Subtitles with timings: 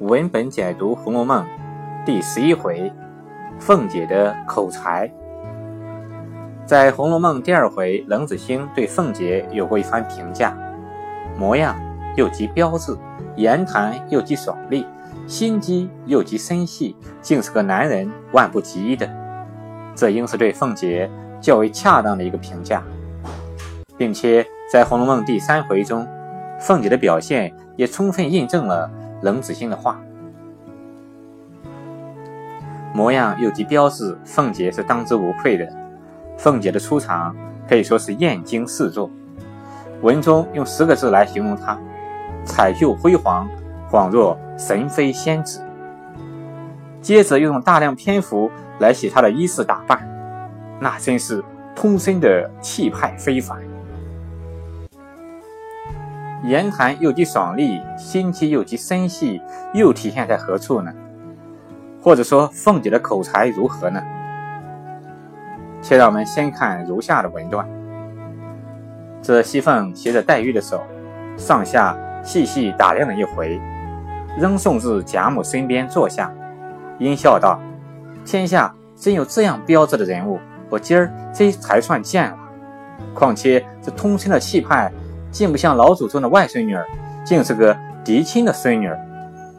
[0.00, 1.44] 文本解读《红楼梦》
[2.04, 2.92] 第十一回：
[3.60, 5.08] 凤姐的口才。
[6.66, 10.52] 在《红楼梦》第二回，冷子兴对凤姐有过一番评价：
[11.38, 11.76] 模样
[12.16, 12.96] 又极标致，
[13.36, 14.84] 言谈又极爽利，
[15.28, 19.08] 心机又极深细，竟是个男人万不及一的。
[19.94, 21.08] 这应是对凤姐
[21.40, 22.82] 较为恰当的一个评价，
[23.96, 26.04] 并且在《红楼梦》第三回中，
[26.58, 28.90] 凤姐的表现也充分印证了。
[29.24, 29.98] 冷子兴的话，
[32.92, 35.66] 模样又极标致，凤姐是当之无愧的。
[36.36, 37.34] 凤姐的出场
[37.66, 39.10] 可以说是艳惊四座。
[40.02, 41.78] 文中用十个字来形容她：
[42.44, 43.48] 彩绣辉煌，
[43.90, 45.64] 恍若神妃仙子。
[47.00, 50.06] 接着又用大量篇幅来写她的衣饰打扮，
[50.78, 51.42] 那真是
[51.74, 53.58] 通身的气派非凡。
[56.44, 59.40] 言谈又极爽利，心机又极深细，
[59.72, 60.92] 又体现在何处呢？
[62.02, 64.02] 或者说凤姐的口才如何呢？
[65.80, 67.66] 且让我们先看如下的文段：
[69.22, 70.82] 这熙凤携着黛玉的手，
[71.38, 73.58] 上下细细打量了一回，
[74.38, 76.30] 仍送至贾母身边坐下，
[76.98, 77.58] 阴笑道
[78.22, 80.38] ：“天下真有这样标致的人物，
[80.68, 82.36] 我今儿这才算见了。
[83.14, 84.92] 况且这通身的气派。”
[85.34, 86.86] 竟不像老祖宗的外孙女儿，
[87.24, 88.96] 竟是个嫡亲的孙女儿，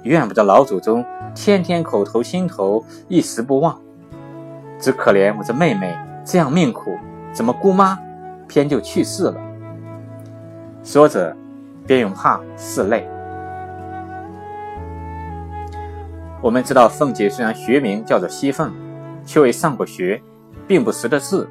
[0.03, 3.77] 怨不得老祖宗天天口头心头一时不忘。
[4.79, 6.97] 只可怜我这妹妹这样命苦，
[7.33, 7.99] 怎么姑妈
[8.47, 9.35] 偏就去世了？
[10.81, 11.35] 说着，
[11.85, 13.05] 便用帕拭泪。
[16.41, 18.71] 我们知道凤姐虽然学名叫做熙凤，
[19.25, 20.21] 却未上过学，
[20.65, 21.49] 并不识得字，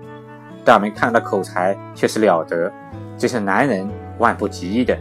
[0.65, 2.73] 但我们看她口才却是了得，
[3.19, 3.87] 这是男人。
[4.19, 4.97] 万不及一的。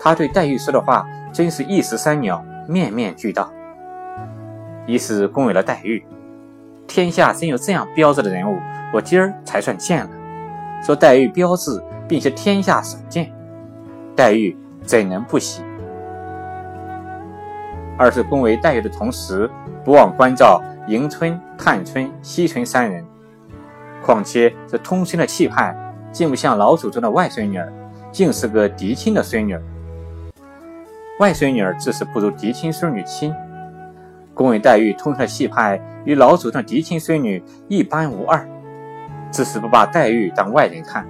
[0.00, 3.52] 他对黛玉说的话，真是一石三鸟，面面俱到。
[4.86, 6.04] 一是恭维了黛玉，
[6.86, 8.58] 天下真有这样标致的人物，
[8.92, 10.10] 我今儿才算见了。
[10.82, 13.30] 说黛玉标致，并且天下少见，
[14.14, 15.62] 黛玉怎能不喜？
[17.98, 19.50] 二是恭维黛玉的同时，
[19.84, 23.04] 不忘关照迎春、探春、惜春三人。
[24.00, 25.76] 况且这通身的气派。
[26.12, 27.72] 竟不像老祖宗的外孙女儿，
[28.10, 29.62] 竟是个嫡亲的孙女儿。
[31.20, 33.34] 外孙女儿自是不如嫡亲孙女亲。
[34.34, 38.48] 宫闱黛玉通身的气派与老祖宗嫡亲孙女一般无二，
[39.32, 41.04] 自是不把黛玉当外人看。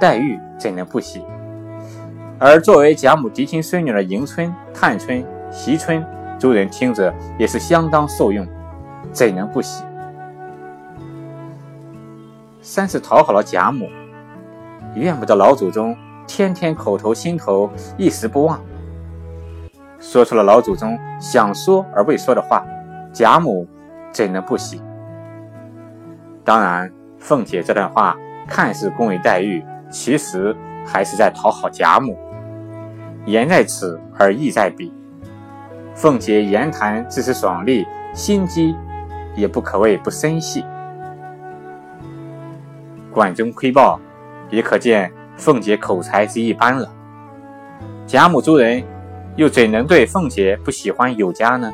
[0.00, 1.22] 黛玉怎能不喜？
[2.38, 6.04] 而作为贾母嫡亲孙女的迎春、探春、惜春，
[6.40, 8.44] 诸人听着也是相当受用，
[9.12, 9.84] 怎能不喜？
[12.62, 13.86] 三是讨好了贾母。
[15.00, 18.60] 怨不得老祖宗天天口头心头一时不忘，
[19.98, 22.64] 说出了老祖宗想说而未说的话，
[23.12, 23.66] 贾母
[24.12, 24.82] 怎能不喜？
[26.44, 28.16] 当然，凤姐这段话
[28.46, 30.54] 看似恭维黛玉，其实
[30.86, 32.16] 还是在讨好贾母。
[33.24, 34.92] 言在此而意在彼，
[35.94, 38.74] 凤姐言谈自是爽利，心机
[39.36, 40.64] 也不可谓不深细。
[43.12, 43.98] 管中窥豹。
[44.52, 46.88] 也可见凤姐口才是一般了。
[48.06, 48.84] 贾母诸人
[49.34, 51.72] 又怎能对凤姐不喜欢有加呢？